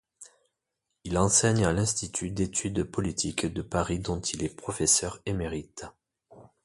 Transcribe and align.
Il 1.03 1.15
enseigne 1.19 1.63
à 1.63 1.71
l'Institut 1.73 2.31
d'études 2.31 2.85
politiques 2.85 3.45
de 3.45 3.61
Paris 3.61 3.99
dont 3.99 4.19
il 4.19 4.43
est 4.43 4.49
professeur 4.49 5.21
émérite. 5.27 5.85